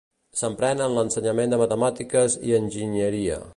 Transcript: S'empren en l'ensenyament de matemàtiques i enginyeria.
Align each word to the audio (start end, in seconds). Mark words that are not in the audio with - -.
S'empren 0.39 0.79
en 0.85 0.95
l'ensenyament 0.99 1.53
de 1.53 1.61
matemàtiques 1.65 2.39
i 2.53 2.57
enginyeria. 2.63 3.41